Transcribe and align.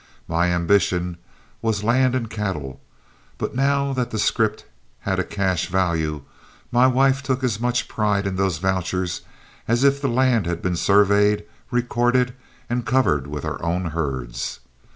My 0.27 0.47
ambition 0.47 1.17
was 1.61 1.83
land 1.83 2.15
and 2.15 2.27
cattle, 2.27 2.81
but 3.37 3.53
now 3.53 3.93
that 3.93 4.09
the 4.09 4.17
scrip 4.17 4.63
had 5.01 5.19
a 5.19 5.23
cash 5.23 5.67
value, 5.67 6.23
my 6.71 6.87
wife 6.87 7.21
took 7.21 7.43
as 7.43 7.59
much 7.59 7.87
pride 7.87 8.25
in 8.25 8.35
those 8.35 8.57
vouchers 8.57 9.21
as 9.67 9.83
if 9.83 10.01
the 10.01 10.09
land 10.09 10.47
had 10.47 10.59
been 10.59 10.75
surveyed, 10.75 11.45
recorded, 11.69 12.33
and 12.67 12.83
covered 12.83 13.27
with 13.27 13.45
our 13.45 13.63
own 13.63 13.91
herds. 13.91 14.61